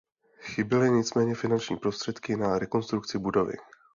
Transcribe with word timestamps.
Chyběly 0.41 0.91
nicméně 0.91 1.35
finanční 1.35 1.77
prostředky 1.77 2.35
na 2.37 2.59
rekonstrukci 2.59 3.17
budovy. 3.19 3.53